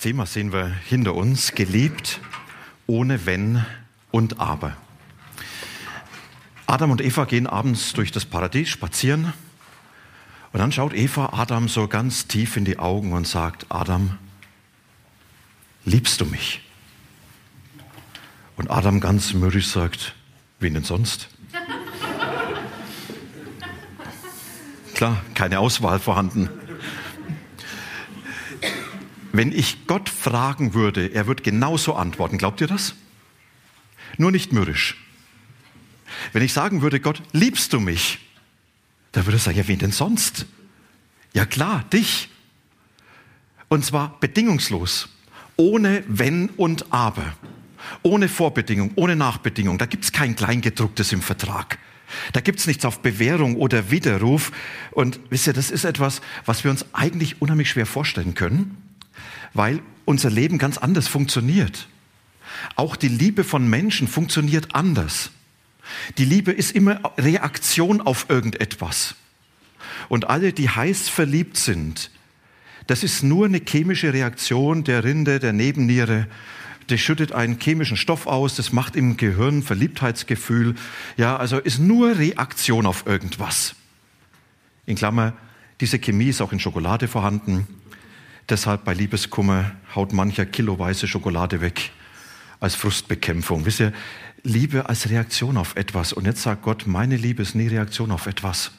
[0.00, 2.20] Thema sehen wir hinter uns, geliebt
[2.86, 3.66] ohne Wenn
[4.10, 4.74] und Aber.
[6.66, 9.34] Adam und Eva gehen abends durch das Paradies spazieren
[10.52, 14.16] und dann schaut Eva Adam so ganz tief in die Augen und sagt, Adam,
[15.84, 16.62] liebst du mich?
[18.56, 20.14] Und Adam ganz mürrisch sagt,
[20.60, 21.28] wen denn sonst?
[24.94, 26.48] Klar, keine Auswahl vorhanden.
[29.32, 32.38] Wenn ich Gott fragen würde, er wird genauso antworten.
[32.38, 32.94] Glaubt ihr das?
[34.18, 34.96] Nur nicht mürrisch.
[36.32, 38.18] Wenn ich sagen würde, Gott, liebst du mich?
[39.12, 40.46] Da würde er sagen, ja, wen denn sonst?
[41.32, 42.28] Ja klar, dich.
[43.68, 45.08] Und zwar bedingungslos,
[45.56, 47.34] ohne Wenn und Aber,
[48.02, 49.78] ohne Vorbedingung, ohne Nachbedingung.
[49.78, 51.78] Da gibt es kein Kleingedrucktes im Vertrag.
[52.32, 54.50] Da gibt es nichts auf Bewährung oder Widerruf.
[54.90, 58.89] Und wisst ihr, das ist etwas, was wir uns eigentlich unheimlich schwer vorstellen können
[59.54, 61.88] weil unser Leben ganz anders funktioniert.
[62.76, 65.30] Auch die Liebe von Menschen funktioniert anders.
[66.18, 69.14] Die Liebe ist immer Reaktion auf irgendetwas.
[70.08, 72.10] Und alle, die heiß verliebt sind,
[72.86, 76.26] das ist nur eine chemische Reaktion der Rinde, der Nebenniere.
[76.88, 80.74] Das schüttet einen chemischen Stoff aus, das macht im Gehirn Verliebtheitsgefühl.
[81.16, 83.76] Ja, also ist nur Reaktion auf irgendwas.
[84.86, 85.34] In Klammer,
[85.80, 87.68] diese Chemie ist auch in Schokolade vorhanden.
[88.50, 91.92] Deshalb bei Liebeskummer haut mancher kiloweise Schokolade weg
[92.58, 93.64] als Frustbekämpfung.
[93.64, 93.92] Wisst ihr,
[94.42, 96.12] Liebe als Reaktion auf etwas.
[96.12, 98.72] Und jetzt sagt Gott, meine Liebe ist nie Reaktion auf etwas.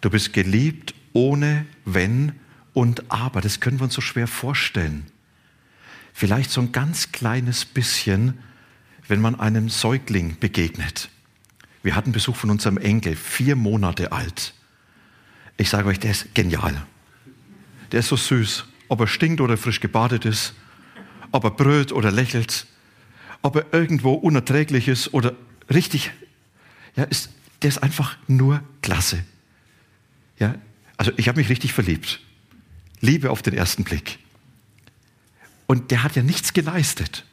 [0.00, 2.32] Du bist geliebt ohne Wenn
[2.72, 3.40] und Aber.
[3.40, 5.06] Das können wir uns so schwer vorstellen.
[6.12, 8.38] Vielleicht so ein ganz kleines bisschen,
[9.06, 11.10] wenn man einem Säugling begegnet.
[11.84, 14.52] Wir hatten Besuch von unserem Enkel, vier Monate alt.
[15.58, 16.84] Ich sage euch, der ist genial
[17.92, 18.64] der ist so süß.
[18.88, 20.54] Ob er stinkt oder frisch gebadet ist,
[21.32, 22.66] ob er brüllt oder lächelt,
[23.42, 25.34] ob er irgendwo unerträglich ist oder
[25.70, 26.12] richtig,
[26.94, 27.30] ja, ist,
[27.62, 29.24] der ist einfach nur klasse.
[30.38, 30.54] Ja,
[30.96, 32.20] also ich habe mich richtig verliebt.
[33.00, 34.18] Liebe auf den ersten Blick.
[35.66, 37.24] Und der hat ja nichts geleistet,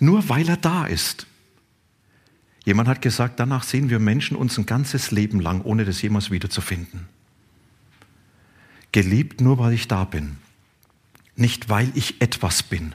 [0.00, 1.26] nur weil er da ist.
[2.64, 6.30] Jemand hat gesagt, danach sehen wir Menschen uns ein ganzes Leben lang, ohne das jemals
[6.30, 7.08] wiederzufinden
[8.94, 10.36] geliebt nur weil ich da bin,
[11.34, 12.94] nicht weil ich etwas bin,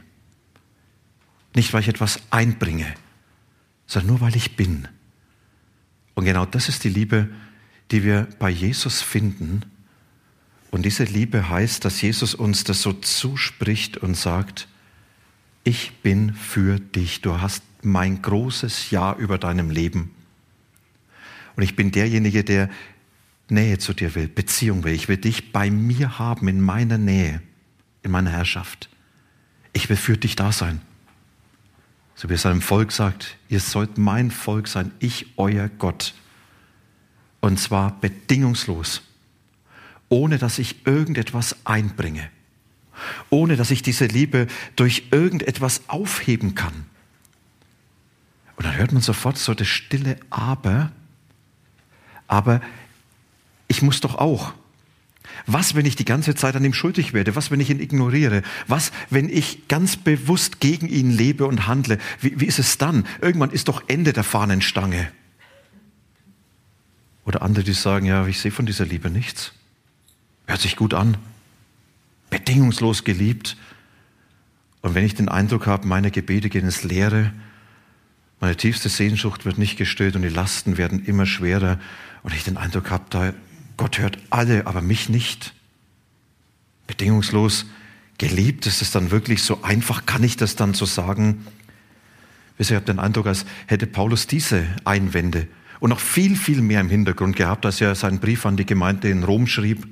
[1.54, 2.96] nicht weil ich etwas einbringe,
[3.86, 4.88] sondern nur weil ich bin.
[6.16, 7.28] Und genau das ist die Liebe,
[7.92, 9.64] die wir bei Jesus finden.
[10.72, 14.70] Und diese Liebe heißt, dass Jesus uns das so zuspricht und sagt,
[15.66, 20.12] ich bin für dich, du hast mein großes Ja über deinem Leben.
[21.58, 22.70] Und ich bin derjenige, der
[23.52, 24.94] Nähe zu dir will, Beziehung will.
[24.94, 27.42] Ich will dich bei mir haben, in meiner Nähe,
[28.04, 28.90] in meiner Herrschaft.
[29.74, 30.82] Ich will für dich da sein.
[32.16, 36.14] So wie es seinem Volk sagt, ihr sollt mein Volk sein, ich euer Gott.
[37.40, 39.02] Und zwar bedingungslos,
[40.10, 42.30] ohne dass ich irgendetwas einbringe,
[43.30, 46.86] ohne dass ich diese Liebe durch irgendetwas aufheben kann.
[48.58, 50.92] Und dann hört man sofort so das stille Aber,
[52.28, 52.60] aber
[53.70, 54.54] ich muss doch auch.
[55.46, 57.36] Was, wenn ich die ganze Zeit an ihm schuldig werde?
[57.36, 58.42] Was, wenn ich ihn ignoriere?
[58.68, 61.98] Was, wenn ich ganz bewusst gegen ihn lebe und handle?
[62.20, 63.06] Wie, wie ist es dann?
[63.22, 65.12] Irgendwann ist doch Ende der Fahnenstange.
[67.26, 69.54] Oder andere, die sagen, ja, ich sehe von dieser Liebe nichts.
[70.48, 71.18] Hört sich gut an.
[72.30, 73.56] Bedingungslos geliebt.
[74.82, 77.34] Und wenn ich den Eindruck habe, meine Gebete gehen ins Leere,
[78.40, 81.80] meine tiefste Sehnsucht wird nicht gestillt und die Lasten werden immer schwerer
[82.24, 83.34] und ich den Eindruck habe, da
[83.80, 85.54] Gott hört alle, aber mich nicht.
[86.86, 87.66] Bedingungslos
[88.18, 90.06] geliebt, ist es dann wirklich so einfach?
[90.06, 91.48] Kann ich das dann so sagen?
[92.58, 95.48] Ich habe den Eindruck, als hätte Paulus diese Einwände
[95.80, 99.10] und noch viel, viel mehr im Hintergrund gehabt, als er seinen Brief an die Gemeinde
[99.10, 99.88] in Rom schrieb.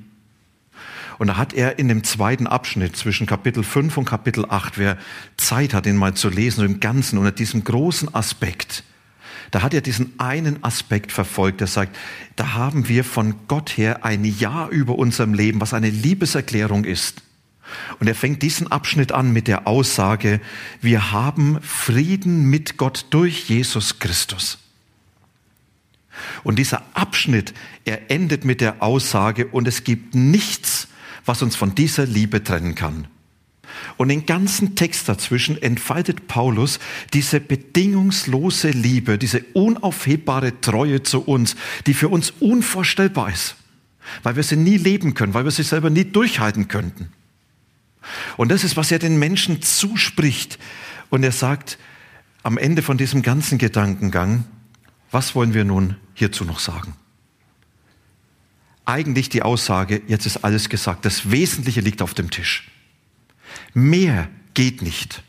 [1.16, 4.98] Und da hat er in dem zweiten Abschnitt zwischen Kapitel 5 und Kapitel 8, wer
[5.38, 8.84] Zeit hat, ihn mal zu lesen, im Ganzen unter diesem großen Aspekt,
[9.50, 11.96] da hat er diesen einen Aspekt verfolgt, der sagt,
[12.36, 17.22] da haben wir von Gott her ein Ja über unserem Leben, was eine Liebeserklärung ist.
[17.98, 20.40] Und er fängt diesen Abschnitt an mit der Aussage,
[20.80, 24.58] wir haben Frieden mit Gott durch Jesus Christus.
[26.42, 27.54] Und dieser Abschnitt,
[27.84, 30.88] er endet mit der Aussage, und es gibt nichts,
[31.24, 33.06] was uns von dieser Liebe trennen kann.
[33.98, 36.78] Und den ganzen Text dazwischen entfaltet Paulus
[37.12, 41.56] diese bedingungslose Liebe, diese unaufhebbare Treue zu uns,
[41.86, 43.56] die für uns unvorstellbar ist,
[44.22, 47.10] weil wir sie nie leben können, weil wir sie selber nie durchhalten könnten.
[48.36, 50.60] Und das ist, was er den Menschen zuspricht.
[51.10, 51.76] Und er sagt
[52.44, 54.44] am Ende von diesem ganzen Gedankengang,
[55.10, 56.94] was wollen wir nun hierzu noch sagen?
[58.84, 62.70] Eigentlich die Aussage, jetzt ist alles gesagt, das Wesentliche liegt auf dem Tisch.
[63.74, 65.22] Mehr geht nicht.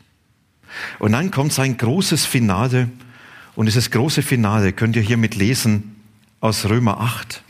[0.98, 2.90] Und dann kommt sein großes Finale.
[3.56, 5.96] Und dieses große Finale könnt ihr hiermit lesen
[6.40, 7.42] aus Römer 8.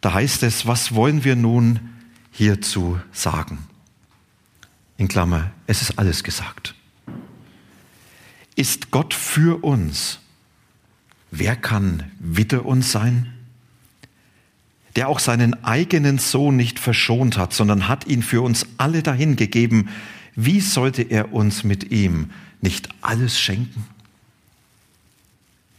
[0.00, 1.80] Da heißt es, was wollen wir nun
[2.30, 3.58] hierzu sagen?
[5.00, 6.74] in Klammer, es ist alles gesagt.
[8.54, 10.18] Ist Gott für uns?
[11.30, 13.32] Wer kann wider uns sein?
[15.00, 19.88] Der auch seinen eigenen Sohn nicht verschont hat, sondern hat ihn für uns alle dahingegeben.
[20.36, 22.28] Wie sollte er uns mit ihm
[22.60, 23.86] nicht alles schenken?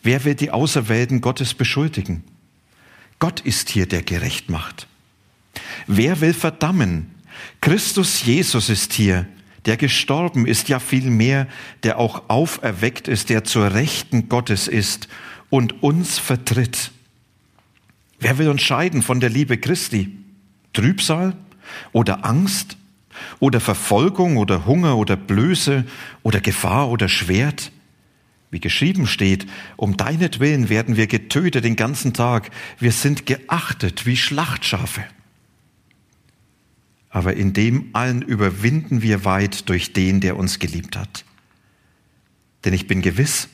[0.01, 2.23] Wer wird die Auserwählten Gottes beschuldigen?
[3.19, 4.88] Gott ist hier, der gerecht macht.
[5.85, 7.12] Wer will verdammen?
[7.62, 9.27] Christus Jesus ist hier,
[9.68, 11.47] der gestorben ist, ja vielmehr,
[11.83, 15.09] der auch auferweckt ist, der zur Rechten Gottes ist
[15.51, 16.89] und uns vertritt.
[18.21, 20.18] Wer will uns scheiden von der Liebe Christi?
[20.71, 21.35] Trübsal
[21.91, 22.77] oder Angst
[23.39, 25.83] oder Verfolgung oder Hunger oder Blöße
[26.23, 27.73] oder Gefahr oder Schwert?
[28.50, 29.45] Wie geschrieben steht,
[29.75, 35.03] um deinetwillen werden wir getötet den ganzen Tag, wir sind geachtet wie Schlachtschafe
[37.12, 41.25] aber in dem allen überwinden wir weit durch den, der uns geliebt hat.
[42.63, 43.50] Denn ich bin gewiss,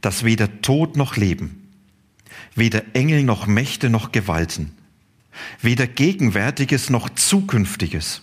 [0.00, 1.69] dass weder Tod noch Leben,
[2.54, 4.72] weder Engel noch Mächte noch Gewalten,
[5.60, 8.22] weder Gegenwärtiges noch Zukünftiges,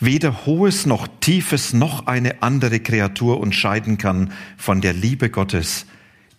[0.00, 3.60] weder Hohes noch Tiefes noch eine andere Kreatur uns
[3.98, 5.86] kann von der Liebe Gottes,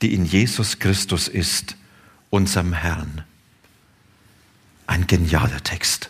[0.01, 1.77] die in Jesus Christus ist,
[2.29, 3.23] unserem Herrn.
[4.87, 6.09] Ein genialer Text.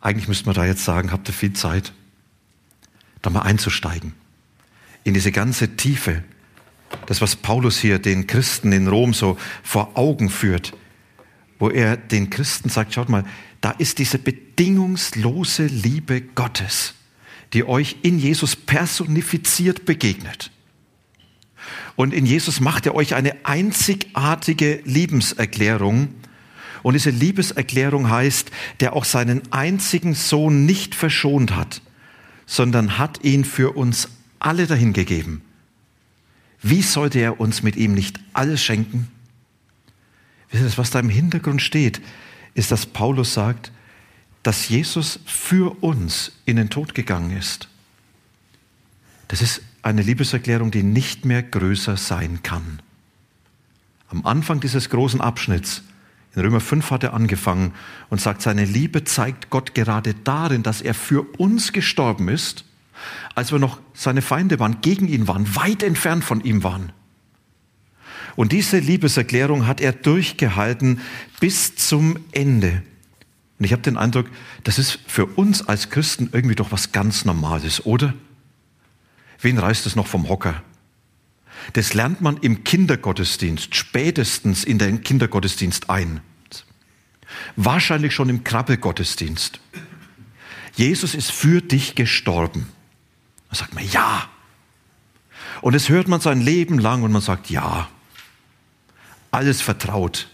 [0.00, 1.92] Eigentlich müsste man da jetzt sagen, habt ihr viel Zeit,
[3.22, 4.14] da mal einzusteigen.
[5.04, 6.24] In diese ganze Tiefe.
[7.06, 10.72] Das, was Paulus hier den Christen in Rom so vor Augen führt,
[11.58, 13.24] wo er den Christen sagt, schaut mal,
[13.60, 16.94] da ist diese bedingungslose Liebe Gottes,
[17.52, 20.50] die euch in Jesus personifiziert begegnet.
[21.94, 26.08] Und in Jesus macht er euch eine einzigartige Liebenserklärung,
[26.82, 28.50] und diese Liebeserklärung heißt,
[28.80, 31.80] der auch seinen einzigen Sohn nicht verschont hat,
[32.44, 34.08] sondern hat ihn für uns
[34.40, 35.42] alle dahingegeben.
[36.62, 39.08] Wie sollte er uns mit ihm nicht alles schenken?
[40.50, 42.00] Wisst ihr, was da im Hintergrund steht,
[42.54, 43.72] ist, dass Paulus sagt,
[44.42, 47.68] dass Jesus für uns in den Tod gegangen ist.
[49.28, 52.80] Das ist eine Liebeserklärung, die nicht mehr größer sein kann.
[54.08, 55.82] Am Anfang dieses großen Abschnitts
[56.34, 57.72] in Römer 5 hat er angefangen
[58.08, 62.64] und sagt, seine Liebe zeigt Gott gerade darin, dass er für uns gestorben ist,
[63.34, 66.92] als wir noch seine Feinde waren, gegen ihn waren, weit entfernt von ihm waren.
[68.36, 71.00] Und diese Liebeserklärung hat er durchgehalten
[71.40, 72.82] bis zum Ende.
[73.58, 74.26] Und ich habe den Eindruck,
[74.64, 78.14] das ist für uns als Christen irgendwie doch was ganz Normales, oder?
[79.40, 80.62] Wen reißt es noch vom Hocker?
[81.74, 86.20] Das lernt man im Kindergottesdienst, spätestens in den Kindergottesdienst ein.
[87.56, 89.60] Wahrscheinlich schon im Krabbelgottesdienst.
[90.74, 92.68] Jesus ist für dich gestorben.
[93.52, 94.30] Da sagt man ja.
[95.60, 97.88] Und das hört man sein Leben lang und man sagt ja.
[99.30, 100.28] Alles vertraut.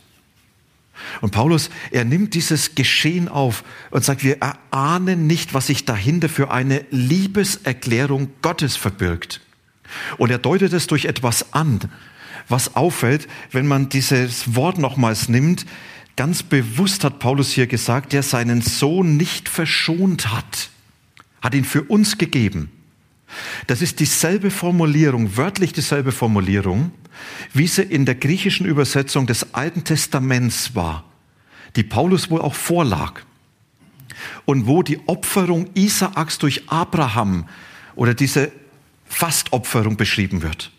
[1.21, 6.29] Und Paulus, er nimmt dieses Geschehen auf und sagt, wir erahnen nicht, was sich dahinter
[6.29, 9.41] für eine Liebeserklärung Gottes verbirgt.
[10.17, 11.91] Und er deutet es durch etwas an,
[12.49, 15.67] was auffällt, wenn man dieses Wort nochmals nimmt.
[16.15, 20.71] Ganz bewusst hat Paulus hier gesagt, der seinen Sohn nicht verschont hat,
[21.43, 22.71] hat ihn für uns gegeben.
[23.67, 26.93] Das ist dieselbe Formulierung, wörtlich dieselbe Formulierung,
[27.53, 31.05] wie sie in der griechischen Übersetzung des Alten Testaments war,
[31.77, 33.23] die Paulus wohl auch vorlag.
[34.45, 37.47] Und wo die Opferung Isaaks durch Abraham
[37.95, 38.51] oder diese
[39.07, 40.73] Fastopferung beschrieben wird.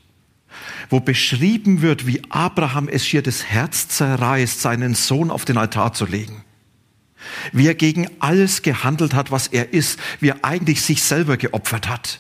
[0.90, 5.94] Wo beschrieben wird, wie Abraham es hier das Herz zerreißt, seinen Sohn auf den Altar
[5.94, 6.44] zu legen.
[7.52, 11.88] Wie er gegen alles gehandelt hat, was er ist, wie er eigentlich sich selber geopfert
[11.88, 12.20] hat.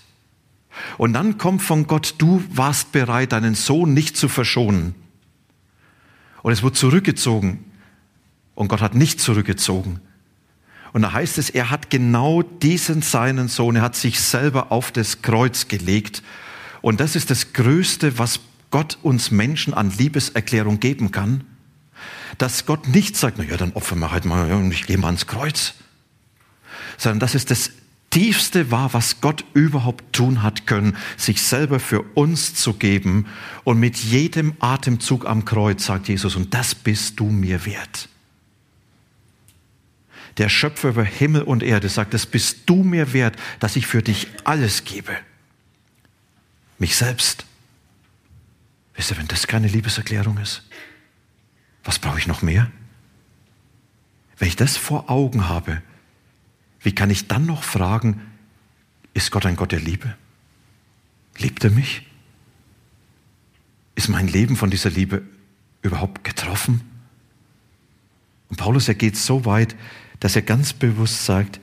[0.97, 4.95] Und dann kommt von Gott, du warst bereit, deinen Sohn nicht zu verschonen.
[6.41, 7.65] Und es wurde zurückgezogen.
[8.55, 10.01] Und Gott hat nicht zurückgezogen.
[10.91, 14.91] Und da heißt es, er hat genau diesen seinen Sohn, er hat sich selber auf
[14.91, 16.23] das Kreuz gelegt.
[16.81, 18.39] Und das ist das Größte, was
[18.71, 21.43] Gott uns Menschen an Liebeserklärung geben kann.
[22.37, 25.07] Dass Gott nicht sagt, na ja, dann opfern wir halt mal und ich gehe mal
[25.07, 25.73] ans Kreuz.
[26.97, 27.71] Sondern dass es das
[28.09, 33.27] Tiefste war, was Gott überhaupt tun hat können, sich selber für uns zu geben.
[33.63, 38.09] Und mit jedem Atemzug am Kreuz sagt Jesus, und das bist du mir wert
[40.39, 44.01] der Schöpfer über Himmel und Erde, sagt, das bist du mir wert, dass ich für
[44.01, 45.15] dich alles gebe.
[46.77, 47.45] Mich selbst.
[48.95, 50.63] Wisst ihr, wenn das keine Liebeserklärung ist,
[51.83, 52.71] was brauche ich noch mehr?
[54.37, 55.81] Wenn ich das vor Augen habe,
[56.81, 58.21] wie kann ich dann noch fragen,
[59.13, 60.15] ist Gott ein Gott der Liebe?
[61.37, 62.05] Liebt er mich?
[63.95, 65.23] Ist mein Leben von dieser Liebe
[65.81, 66.81] überhaupt getroffen?
[68.49, 69.75] Und Paulus, er geht so weit,
[70.19, 71.59] dass er ganz bewusst sagt,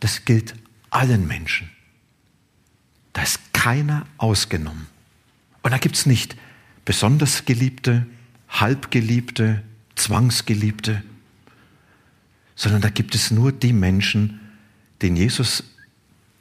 [0.00, 0.54] das gilt
[0.90, 1.70] allen Menschen.
[3.12, 4.86] Da ist keiner ausgenommen.
[5.62, 6.36] Und da gibt es nicht
[6.84, 8.06] besonders Geliebte,
[8.48, 9.62] Halbgeliebte,
[9.94, 11.02] Zwangsgeliebte,
[12.54, 14.40] sondern da gibt es nur die Menschen,
[15.00, 15.64] denen Jesus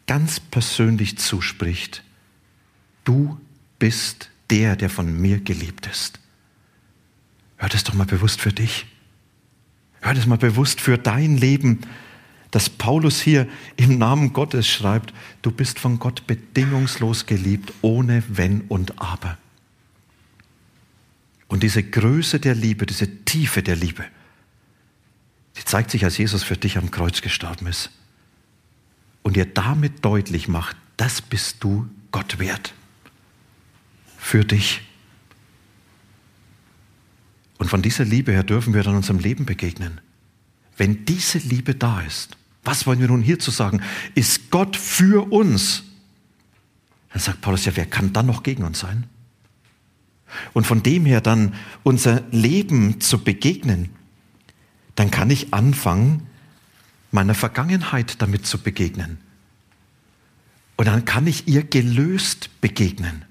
[0.08, 2.04] ganz persönlich zuspricht,
[3.04, 3.40] du
[3.80, 6.20] bist der, der von mir geliebt ist.
[7.58, 8.86] Hör das doch mal bewusst für dich.
[10.02, 11.82] Hör das mal bewusst für dein Leben,
[12.50, 18.62] dass Paulus hier im Namen Gottes schreibt, du bist von Gott bedingungslos geliebt, ohne Wenn
[18.62, 19.38] und Aber.
[21.48, 24.04] Und diese Größe der Liebe, diese Tiefe der Liebe,
[25.58, 27.92] die zeigt sich, als Jesus für dich am Kreuz gestorben ist.
[29.24, 32.74] Und dir damit deutlich macht, das bist du Gott wert.
[34.18, 34.82] Für dich.
[37.58, 40.02] Und von dieser Liebe her dürfen wir dann unserem Leben begegnen.
[40.78, 43.82] Wenn diese Liebe da ist, was wollen wir nun hierzu sagen?
[44.16, 45.84] Ist Gott für uns?
[47.12, 49.06] Dann sagt Paulus, ja, wer kann dann noch gegen uns sein?
[50.54, 51.54] Und von dem her dann
[51.84, 53.90] unser Leben zu begegnen,
[55.02, 56.28] dann kann ich anfangen,
[57.10, 59.18] meiner Vergangenheit damit zu begegnen.
[60.78, 63.26] Und dann kann ich ihr gelöst begegnen.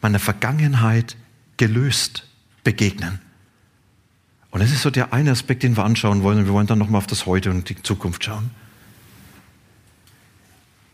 [0.00, 1.16] Meiner Vergangenheit
[1.56, 2.26] gelöst
[2.64, 3.20] begegnen.
[4.50, 6.38] Und das ist so der eine Aspekt, den wir anschauen wollen.
[6.38, 8.50] Und wir wollen dann nochmal auf das Heute und die Zukunft schauen.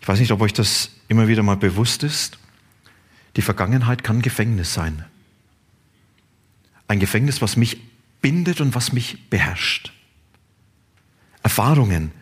[0.02, 2.38] Ich weiß nicht, ob euch das immer wieder mal bewusst ist.
[3.36, 5.06] Die Vergangenheit kann Gefängnis sein.
[6.88, 7.87] Ein Gefängnis, was mich
[8.20, 9.92] bindet und was mich beherrscht.
[11.42, 12.12] Erfahrungen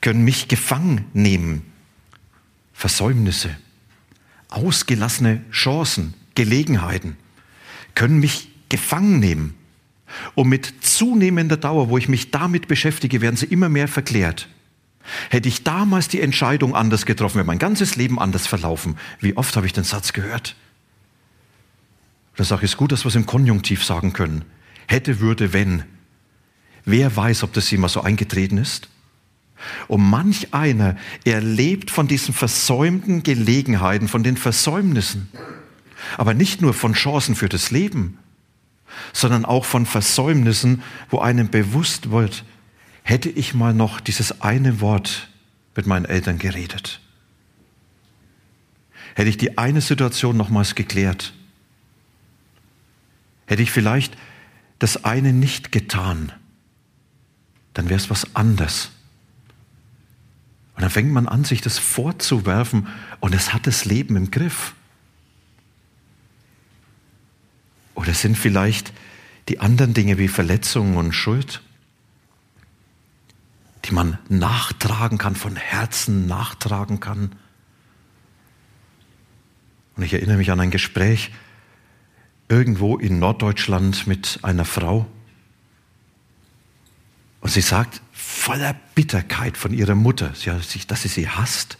[0.00, 1.62] können mich gefangen nehmen.
[2.72, 3.56] Versäumnisse,
[4.48, 7.16] ausgelassene Chancen, Gelegenheiten
[7.94, 9.54] können mich gefangen nehmen.
[10.34, 14.48] Und mit zunehmender Dauer, wo ich mich damit beschäftige, werden sie immer mehr verklärt.
[15.30, 18.96] Hätte ich damals die Entscheidung anders getroffen, wäre mein ganzes Leben anders verlaufen.
[19.20, 20.54] Wie oft habe ich den Satz gehört?
[22.36, 24.44] Da sage ich, es gut, dass wir es im Konjunktiv sagen können.
[24.86, 25.84] Hätte, würde, wenn.
[26.84, 28.88] Wer weiß, ob das jemals so eingetreten ist?
[29.88, 35.28] Und manch einer erlebt von diesen versäumten Gelegenheiten, von den Versäumnissen,
[36.18, 38.18] aber nicht nur von Chancen für das Leben,
[39.12, 42.44] sondern auch von Versäumnissen, wo einem bewusst wird,
[43.04, 45.28] hätte ich mal noch dieses eine Wort
[45.74, 47.00] mit meinen Eltern geredet.
[49.14, 51.34] Hätte ich die eine Situation nochmals geklärt.
[53.46, 54.16] Hätte ich vielleicht
[54.82, 56.32] das eine nicht getan,
[57.72, 58.90] dann wäre es was anderes.
[60.74, 62.88] Und dann fängt man an, sich das vorzuwerfen
[63.20, 64.74] und es hat das Leben im Griff.
[67.94, 68.92] Oder sind vielleicht
[69.48, 71.62] die anderen Dinge wie Verletzungen und Schuld,
[73.84, 77.36] die man nachtragen kann, von Herzen nachtragen kann?
[79.94, 81.30] Und ich erinnere mich an ein Gespräch
[82.48, 85.06] irgendwo in Norddeutschland mit einer Frau.
[87.40, 90.32] Und sie sagt voller Bitterkeit von ihrer Mutter,
[90.88, 91.78] dass sie sie hasst.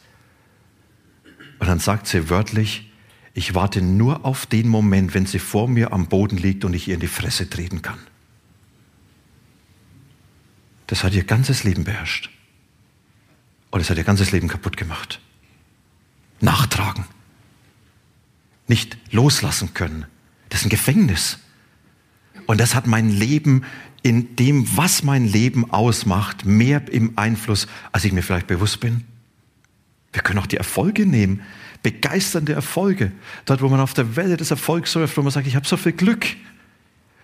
[1.59, 2.91] Und dann sagt sie wörtlich,
[3.35, 6.89] ich warte nur auf den Moment, wenn sie vor mir am Boden liegt und ich
[6.89, 7.99] ihr in die Fresse treten kann.
[10.87, 12.29] Das hat ihr ganzes Leben beherrscht.
[13.71, 15.21] Und es hat ihr ganzes Leben kaputt gemacht.
[16.41, 17.07] Nachtragen.
[18.69, 20.05] Nicht loslassen können.
[20.53, 21.39] Das ist ein Gefängnis.
[22.45, 23.65] Und das hat mein Leben
[24.03, 29.05] in dem, was mein Leben ausmacht, mehr im Einfluss, als ich mir vielleicht bewusst bin.
[30.13, 31.41] Wir können auch die Erfolge nehmen,
[31.83, 33.13] begeisternde Erfolge.
[33.47, 35.79] Dort, wo man auf der Welle des Erfolgs surft, wo man sagt, ich habe so
[35.79, 36.27] viel Glück.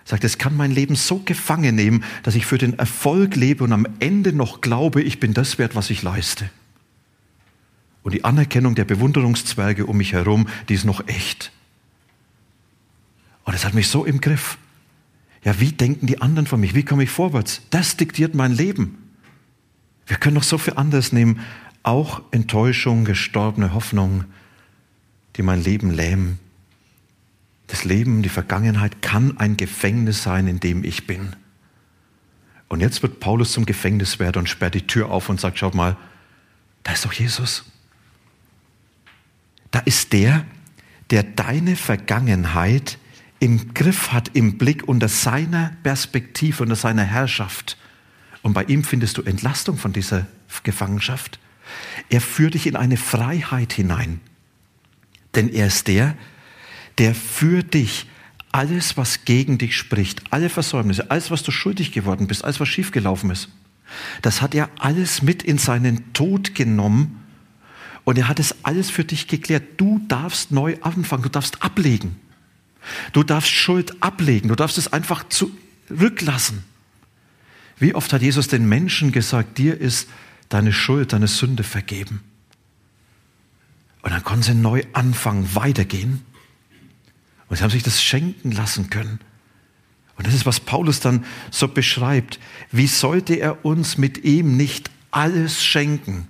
[0.06, 3.74] Sagt, es kann mein Leben so gefangen nehmen, dass ich für den Erfolg lebe und
[3.74, 6.48] am Ende noch glaube, ich bin das wert, was ich leiste.
[8.02, 11.52] Und die Anerkennung der Bewunderungszwerge um mich herum, die ist noch echt.
[13.48, 14.58] Und es hat mich so im Griff.
[15.42, 16.74] Ja, wie denken die anderen von mich?
[16.74, 17.62] Wie komme ich vorwärts?
[17.70, 19.10] Das diktiert mein Leben.
[20.06, 21.40] Wir können noch so viel anderes nehmen,
[21.82, 24.24] auch Enttäuschung, gestorbene Hoffnung,
[25.36, 26.38] die mein Leben lähmen.
[27.68, 31.34] Das Leben, die Vergangenheit kann ein Gefängnis sein, in dem ich bin.
[32.68, 35.96] Und jetzt wird Paulus zum Gefängniswärter und sperrt die Tür auf und sagt, schaut mal,
[36.82, 37.64] da ist doch Jesus.
[39.70, 40.44] Da ist der,
[41.08, 42.98] der deine Vergangenheit
[43.40, 47.76] im Griff hat, im Blick unter seiner Perspektive, unter seiner Herrschaft.
[48.42, 50.26] Und bei ihm findest du Entlastung von dieser
[50.62, 51.38] Gefangenschaft.
[52.08, 54.20] Er führt dich in eine Freiheit hinein.
[55.34, 56.16] Denn er ist der,
[56.98, 58.06] der für dich
[58.50, 62.68] alles, was gegen dich spricht, alle Versäumnisse, alles, was du schuldig geworden bist, alles, was
[62.68, 63.50] schiefgelaufen ist,
[64.22, 67.24] das hat er alles mit in seinen Tod genommen
[68.04, 69.64] und er hat es alles für dich geklärt.
[69.76, 72.16] Du darfst neu anfangen, du darfst ablegen.
[73.12, 76.64] Du darfst Schuld ablegen, du darfst es einfach zurücklassen.
[77.78, 80.08] Wie oft hat Jesus den Menschen gesagt, dir ist
[80.48, 82.22] deine Schuld, deine Sünde vergeben.
[84.02, 86.22] Und dann konnten sie neu anfangen, weitergehen.
[87.48, 89.20] Und sie haben sich das schenken lassen können.
[90.16, 92.40] Und das ist, was Paulus dann so beschreibt.
[92.72, 96.26] Wie sollte er uns mit ihm nicht alles schenken?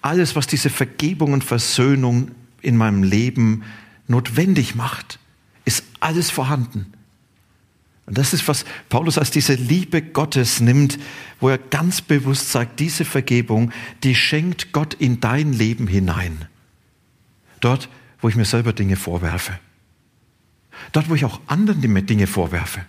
[0.00, 2.30] Alles, was diese Vergebung und Versöhnung
[2.60, 3.64] in meinem Leben
[4.06, 5.18] notwendig macht
[5.64, 6.92] ist alles vorhanden.
[8.06, 10.98] Und das ist, was Paulus als diese Liebe Gottes nimmt,
[11.40, 16.46] wo er ganz bewusst sagt, diese Vergebung, die schenkt Gott in dein Leben hinein.
[17.60, 17.88] Dort,
[18.20, 19.58] wo ich mir selber Dinge vorwerfe.
[20.92, 22.84] Dort, wo ich auch anderen Dinge vorwerfe.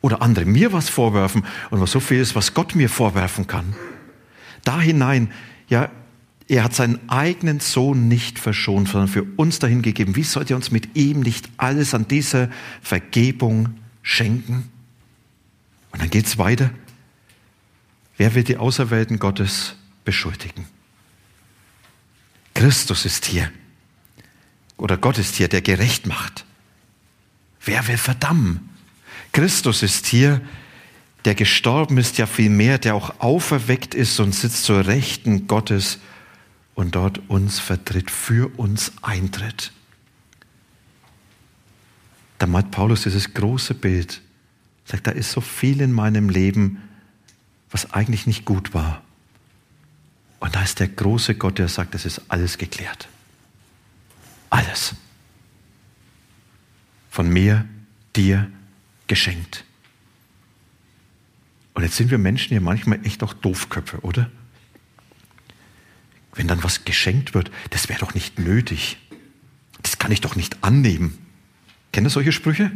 [0.00, 3.74] Oder andere mir was vorwerfen und was so viel ist, was Gott mir vorwerfen kann.
[4.64, 5.30] Da hinein,
[5.68, 5.90] ja,
[6.48, 10.14] er hat seinen eigenen Sohn nicht verschont, sondern für uns dahin gegeben.
[10.14, 12.50] Wie sollte er uns mit ihm nicht alles an dieser
[12.82, 14.70] Vergebung schenken?
[15.90, 16.70] Und dann geht es weiter.
[18.16, 20.66] Wer will die Auserwählten Gottes beschuldigen?
[22.54, 23.50] Christus ist hier.
[24.76, 26.44] Oder Gott ist hier, der gerecht macht.
[27.64, 28.68] Wer will verdammen?
[29.32, 30.40] Christus ist hier,
[31.24, 35.98] der gestorben ist, ja vielmehr, der auch auferweckt ist und sitzt zur Rechten Gottes
[36.76, 39.72] und dort uns vertritt, für uns eintritt.
[42.38, 44.20] Da malt Paulus dieses große Bild,
[44.84, 46.82] sagt, da ist so viel in meinem Leben,
[47.70, 49.02] was eigentlich nicht gut war.
[50.38, 53.08] Und da ist der große Gott, der sagt, es ist alles geklärt.
[54.50, 54.94] Alles.
[57.10, 57.64] Von mir,
[58.14, 58.50] dir
[59.06, 59.64] geschenkt.
[61.72, 64.30] Und jetzt sind wir Menschen ja manchmal echt auch Doofköpfe, oder?
[66.36, 68.98] Wenn dann was geschenkt wird, das wäre doch nicht nötig.
[69.82, 71.18] Das kann ich doch nicht annehmen.
[71.92, 72.70] Kennt ihr solche Sprüche?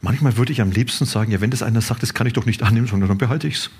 [0.00, 2.44] Manchmal würde ich am liebsten sagen, ja, wenn das einer sagt, das kann ich doch
[2.44, 3.70] nicht annehmen, sondern dann behalte ich es.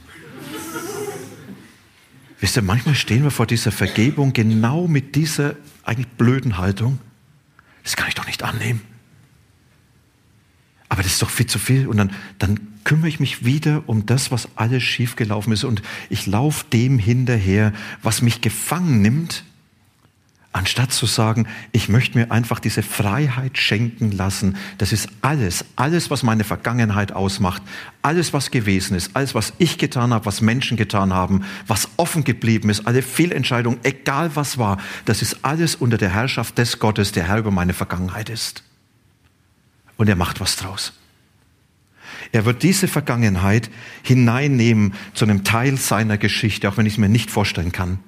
[2.38, 6.98] Wisst ihr, manchmal stehen wir vor dieser Vergebung genau mit dieser eigentlich blöden Haltung.
[7.82, 8.80] Das kann ich doch nicht annehmen.
[10.88, 11.86] Aber das ist doch viel zu viel.
[11.88, 15.64] Und dann, dann kümmere ich mich wieder um das, was alles schiefgelaufen ist.
[15.64, 19.44] Und ich laufe dem hinterher, was mich gefangen nimmt,
[20.52, 24.56] anstatt zu sagen, ich möchte mir einfach diese Freiheit schenken lassen.
[24.78, 27.62] Das ist alles, alles, was meine Vergangenheit ausmacht,
[28.02, 32.24] alles, was gewesen ist, alles, was ich getan habe, was Menschen getan haben, was offen
[32.24, 37.12] geblieben ist, alle Fehlentscheidungen, egal was war, das ist alles unter der Herrschaft des Gottes,
[37.12, 38.62] der Herr über meine Vergangenheit ist.
[39.96, 40.92] Und er macht was draus.
[42.32, 43.70] Er wird diese Vergangenheit
[44.02, 47.98] hineinnehmen zu einem Teil seiner Geschichte, auch wenn ich es mir nicht vorstellen kann.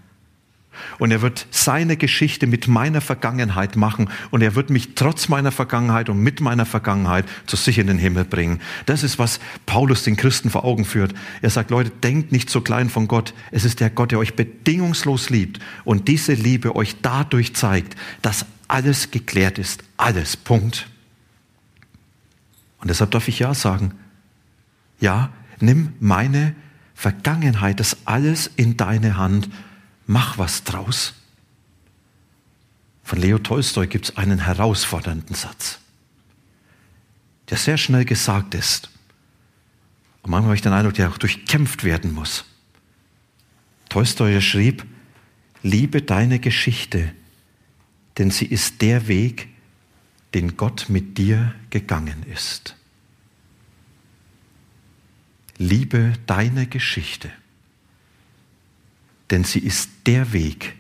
[0.99, 5.53] Und er wird seine Geschichte mit meiner Vergangenheit machen und er wird mich trotz meiner
[5.53, 8.61] Vergangenheit und mit meiner Vergangenheit zu sich in den Himmel bringen.
[8.87, 11.15] Das ist, was Paulus den Christen vor Augen führt.
[11.43, 13.35] Er sagt, Leute, denkt nicht so klein von Gott.
[13.51, 18.47] Es ist der Gott, der euch bedingungslos liebt und diese Liebe euch dadurch zeigt, dass
[18.67, 19.85] alles geklärt ist.
[19.97, 20.37] Alles.
[20.37, 20.89] Punkt.
[22.81, 23.95] Und deshalb darf ich Ja sagen.
[25.01, 26.55] Ja, nimm meine
[26.95, 29.51] Vergangenheit, das alles in deine Hand,
[30.07, 31.15] mach was draus.
[33.03, 35.79] Von Leo Tolstoi gibt es einen herausfordernden Satz.
[37.51, 38.89] der sehr schnell gesagt ist.
[40.23, 42.45] Und manchmal habe ich den Eindruck, der auch durchkämpft werden muss.
[43.91, 44.87] Tolstoi schrieb,
[45.63, 47.13] liebe deine Geschichte,
[48.17, 49.49] denn sie ist der Weg,
[50.33, 52.77] den Gott mit dir gegangen ist.
[55.59, 57.31] Liebe deine Geschichte,
[59.31, 60.75] denn sie ist der Weg,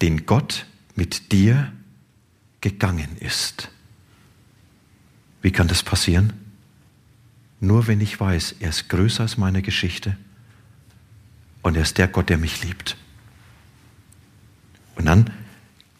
[0.00, 1.72] den Gott mit dir
[2.60, 3.70] gegangen ist.
[5.42, 6.32] Wie kann das passieren?
[7.60, 10.16] Nur wenn ich weiß, er ist größer als meine Geschichte
[11.62, 12.96] und er ist der Gott, der mich liebt.
[14.96, 15.30] Und dann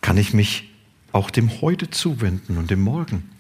[0.01, 0.71] kann ich mich
[1.13, 3.31] auch dem Heute zuwenden und dem Morgen.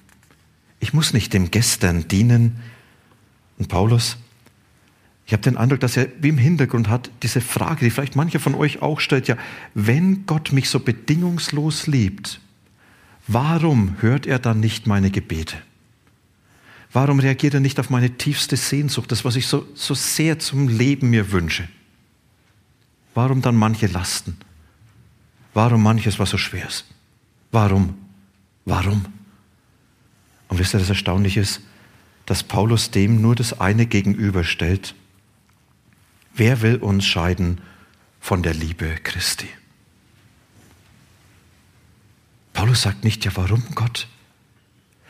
[0.78, 2.60] Ich muss nicht dem Gestern dienen.
[3.58, 4.16] Und Paulus,
[5.26, 8.40] ich habe den Eindruck, dass er wie im Hintergrund hat diese Frage, die vielleicht mancher
[8.40, 9.36] von euch auch stellt, ja,
[9.74, 12.40] wenn Gott mich so bedingungslos liebt,
[13.28, 15.56] warum hört er dann nicht meine Gebete?
[16.92, 20.68] Warum reagiert er nicht auf meine tiefste Sehnsucht, das, was ich so, so sehr zum
[20.68, 21.66] Leben mir wünsche?
[23.14, 24.36] Warum dann manche Lasten?
[25.54, 26.84] Warum manches, was so schwer ist?
[27.50, 27.94] Warum?
[28.64, 29.04] Warum?
[30.48, 31.62] Und wisst ihr, das Erstaunliche ist,
[32.26, 34.94] dass Paulus dem nur das eine gegenüberstellt.
[36.34, 37.60] Wer will uns scheiden
[38.20, 39.48] von der Liebe Christi?
[42.52, 44.08] Paulus sagt nicht, ja, warum Gott?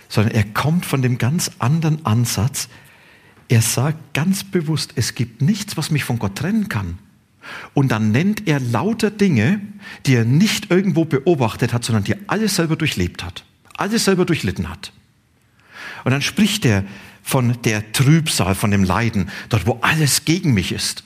[0.08, 2.68] Sondern er kommt von dem ganz anderen Ansatz.
[3.48, 6.98] Er sagt ganz bewusst, es gibt nichts, was mich von Gott trennen kann.
[7.74, 9.60] Und dann nennt er lauter Dinge,
[10.06, 13.44] die er nicht irgendwo beobachtet hat, sondern die er alles selber durchlebt hat,
[13.76, 14.92] alles selber durchlitten hat.
[16.04, 16.84] Und dann spricht er
[17.22, 21.04] von der Trübsal, von dem Leiden, dort wo alles gegen mich ist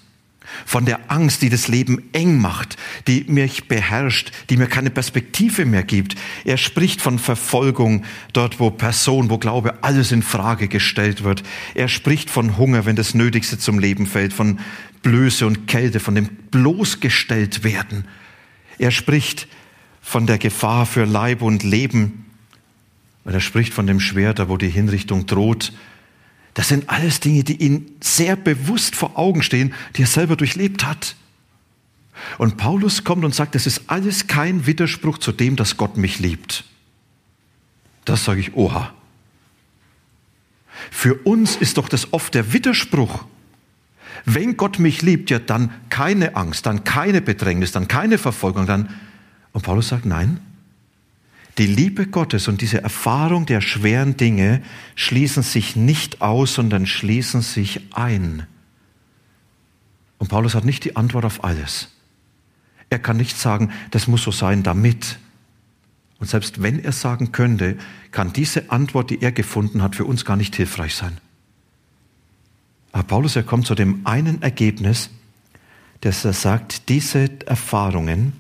[0.65, 5.65] von der Angst, die das Leben eng macht, die mich beherrscht, die mir keine Perspektive
[5.65, 6.17] mehr gibt.
[6.45, 11.43] Er spricht von Verfolgung dort, wo Person, wo Glaube alles in Frage gestellt wird.
[11.75, 14.61] Er spricht von Hunger, wenn das Nötigste zum Leben fällt, von
[15.03, 18.07] Blöße und Kälte, von dem bloßgestellt werden.
[18.79, 19.49] Er spricht
[20.01, 22.26] von der Gefahr für Leib und Leben.
[23.27, 25.73] Und er spricht von dem Schwert, wo die Hinrichtung droht
[26.57, 30.87] das sind alles Dinge, die ihm sehr bewusst vor Augen stehen, die er selber durchlebt
[30.87, 31.15] hat.
[32.39, 36.19] Und Paulus kommt und sagt, das ist alles kein Widerspruch zu dem, dass Gott mich
[36.19, 36.65] liebt.
[38.07, 38.95] Das sage ich, oha.
[40.91, 43.27] Für uns ist doch das oft der Widerspruch.
[44.25, 48.89] Wenn Gott mich liebt, ja dann keine Angst, dann keine Bedrängnis, dann keine Verfolgung, dann.
[49.53, 50.41] Und Paulus sagt, nein,
[51.59, 54.63] die Liebe Gottes und diese Erfahrung der schweren Dinge
[54.95, 58.47] schließen sich nicht aus, sondern schließen sich ein.
[60.19, 61.89] Und Paulus hat nicht die Antwort auf alles.
[62.91, 65.19] Er kann nicht sagen, das muss so sein, damit.
[66.19, 67.77] Und selbst wenn er sagen könnte,
[68.11, 71.19] kann diese Antwort, die er gefunden hat, für uns gar nicht hilfreich sein.
[72.93, 75.11] Aber Paulus, er kommt zu dem einen Ergebnis,
[76.01, 78.33] dass er sagt, diese Erfahrungen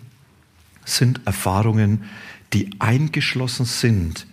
[0.84, 2.04] sind Erfahrungen,
[2.52, 4.26] die eingeschlossen sind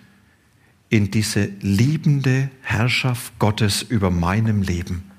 [0.89, 5.09] in diese liebende Herrschaft Gottes über meinem Leben.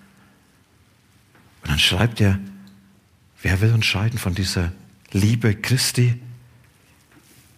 [1.63, 2.39] Und dann schreibt er,
[3.43, 4.73] wer will uns scheiden von dieser
[5.11, 6.21] Liebe Christi?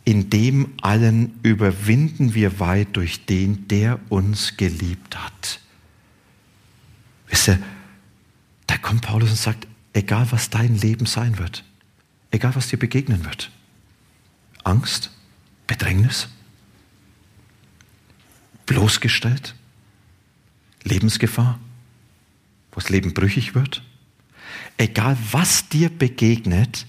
[0.04, 5.60] In dem allen überwinden wir weit durch den, der uns geliebt hat.
[7.28, 7.58] Wisst ihr,
[8.66, 11.64] da kommt Paulus und sagt, egal was dein Leben sein wird,
[12.30, 13.50] egal was dir begegnen wird,
[14.64, 15.10] Angst,
[15.66, 16.28] Bedrängnis?
[18.66, 19.54] Bloßgestellt?
[20.82, 21.58] Lebensgefahr?
[22.72, 23.82] Wo das Leben brüchig wird?
[24.76, 26.86] Egal was dir begegnet,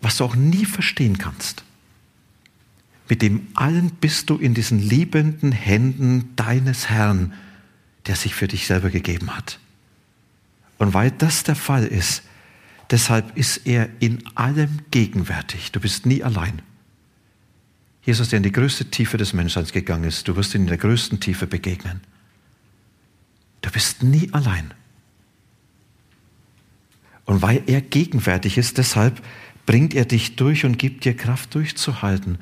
[0.00, 1.64] was du auch nie verstehen kannst,
[3.08, 7.34] mit dem allen bist du in diesen liebenden Händen deines Herrn,
[8.06, 9.58] der sich für dich selber gegeben hat.
[10.78, 12.22] Und weil das der Fall ist,
[12.90, 15.72] deshalb ist er in allem gegenwärtig.
[15.72, 16.62] Du bist nie allein.
[18.04, 20.78] Jesus, der in die größte Tiefe des Menschseins gegangen ist, du wirst ihn in der
[20.78, 22.00] größten Tiefe begegnen.
[23.62, 24.74] Du bist nie allein.
[27.24, 29.22] Und weil er gegenwärtig ist, deshalb
[29.64, 32.38] bringt er dich durch und gibt dir Kraft durchzuhalten.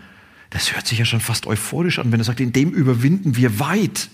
[0.50, 3.60] Das hört sich ja schon fast euphorisch an, wenn er sagt, in dem überwinden wir
[3.60, 4.10] weit.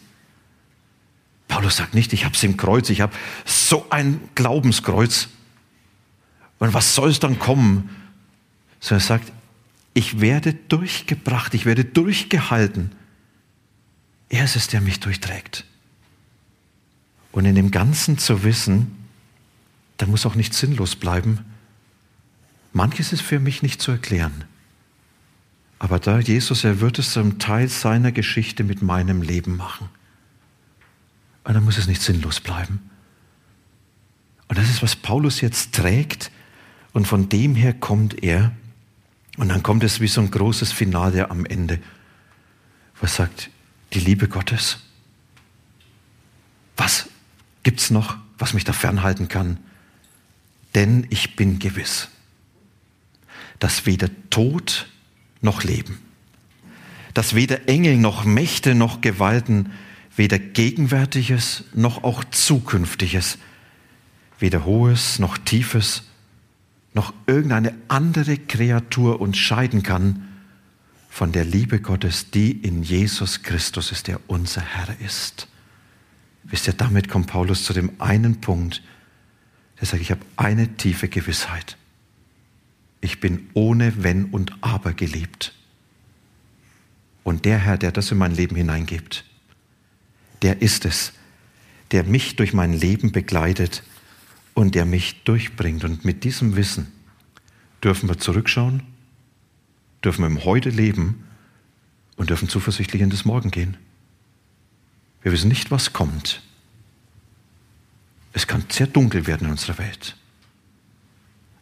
[1.49, 5.29] Paulus sagt nicht, ich habe es im Kreuz, ich habe so ein Glaubenskreuz.
[6.59, 7.89] Und was soll es dann kommen?
[8.81, 9.33] Sondern er sagt,
[9.99, 12.93] ich werde durchgebracht, ich werde durchgehalten.
[14.29, 15.65] Er ist es, der mich durchträgt.
[17.33, 18.95] Und in dem Ganzen zu wissen,
[19.97, 21.41] da muss auch nicht sinnlos bleiben.
[22.73, 24.45] Manches ist für mich nicht zu erklären.
[25.81, 29.89] Aber da Jesus, er wird es zum Teil seiner Geschichte mit meinem Leben machen.
[31.43, 32.89] Und dann muss es nicht sinnlos bleiben.
[34.47, 36.31] Und das ist, was Paulus jetzt trägt.
[36.93, 38.53] Und von dem her kommt er.
[39.39, 41.79] Und dann kommt es wie so ein großes Finale am Ende,
[43.01, 43.51] was sagt,
[43.93, 44.81] die Liebe Gottes.
[46.77, 47.09] Was
[47.63, 49.59] gibt's noch, was mich da fernhalten kann?
[50.75, 52.09] Denn ich bin gewiss,
[53.61, 54.89] dass weder Tod
[55.41, 55.99] noch Leben,
[57.15, 59.73] dass weder Engel noch Mächte noch Gewalten,
[60.17, 63.39] weder Gegenwärtiges noch auch Zukünftiges,
[64.41, 66.08] weder Hohes noch Tiefes,
[66.99, 70.27] noch irgendeine andere Kreatur uns scheiden kann
[71.09, 75.47] von der Liebe Gottes, die in Jesus Christus ist, der unser Herr ist.
[76.43, 78.83] Wisst ihr, damit kommt Paulus zu dem einen Punkt,
[79.79, 81.77] der sagt, ich habe eine tiefe Gewissheit.
[83.01, 85.55] Ich bin ohne Wenn und Aber geliebt.
[87.23, 89.25] Und der Herr, der das in mein Leben hineingibt,
[90.43, 91.13] der ist es,
[91.93, 93.85] der mich durch mein Leben begleitet
[94.55, 95.85] und der mich durchbringt.
[95.85, 96.93] Und mit diesem Wissen
[97.83, 98.83] dürfen wir zurückschauen,
[100.05, 101.25] dürfen wir im Heute leben
[102.17, 103.77] und dürfen zuversichtlich in das Morgen gehen.
[105.23, 106.43] Wir wissen nicht, was kommt.
[108.33, 110.17] Es kann sehr dunkel werden in unserer Welt.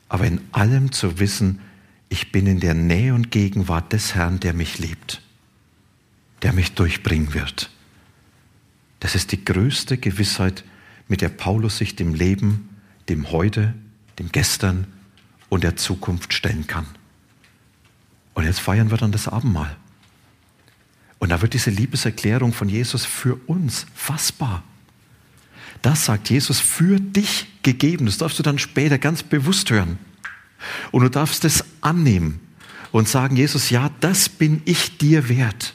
[0.09, 1.61] Aber in allem zu wissen,
[2.09, 5.21] ich bin in der Nähe und Gegenwart des Herrn, der mich liebt,
[6.43, 7.71] der mich durchbringen wird.
[9.01, 10.65] Das ist die größte Gewissheit,
[11.09, 12.69] mit der Paulus sich dem Leben
[13.09, 13.75] dem Heute,
[14.19, 14.87] dem Gestern
[15.49, 16.87] und der Zukunft stellen kann.
[18.35, 19.77] Und jetzt feiern wir dann das Abendmahl.
[21.19, 24.63] Und da wird diese Liebeserklärung von Jesus für uns fassbar.
[25.83, 28.07] Das sagt Jesus für dich gegeben.
[28.07, 29.99] Das darfst du dann später ganz bewusst hören.
[30.91, 32.41] Und du darfst es annehmen
[32.93, 35.75] und sagen, Jesus, ja, das bin ich dir wert.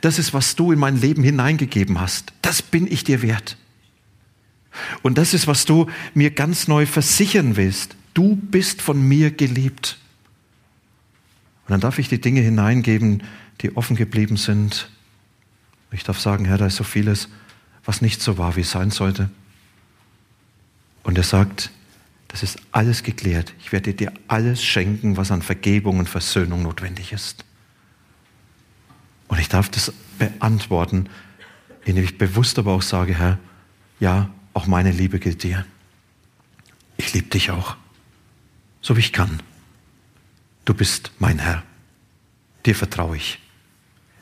[0.00, 2.32] Das ist, was du in mein Leben hineingegeben hast.
[2.42, 3.56] Das bin ich dir wert.
[5.02, 7.96] Und das ist, was du mir ganz neu versichern willst.
[8.12, 9.98] Du bist von mir geliebt.
[11.66, 13.22] Und dann darf ich die Dinge hineingeben,
[13.60, 14.90] die offen geblieben sind.
[15.90, 17.28] Ich darf sagen, Herr, da ist so vieles,
[17.84, 19.30] was nicht so war, wie es sein sollte.
[21.02, 21.70] Und er sagt,
[22.28, 23.54] das ist alles geklärt.
[23.60, 27.44] Ich werde dir alles schenken, was an Vergebung und Versöhnung notwendig ist.
[29.28, 31.08] Und ich darf das beantworten,
[31.84, 33.38] indem ich bewusst aber auch sage, Herr,
[34.00, 35.66] ja, auch meine Liebe gilt dir.
[36.96, 37.76] Ich liebe dich auch,
[38.80, 39.42] so wie ich kann.
[40.64, 41.62] Du bist mein Herr.
[42.64, 43.40] Dir vertraue ich.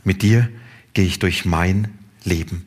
[0.05, 0.49] Mit dir
[0.95, 2.67] gehe ich durch mein Leben.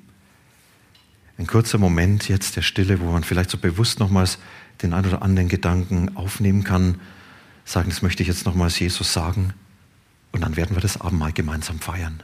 [1.38, 4.38] Ein kurzer Moment jetzt der Stille, wo man vielleicht so bewusst nochmals
[4.82, 7.02] den ein oder anderen Gedanken aufnehmen kann,
[7.66, 9.54] sagen, das möchte ich jetzt nochmals Jesus sagen,
[10.32, 12.22] und dann werden wir das Abendmahl gemeinsam feiern.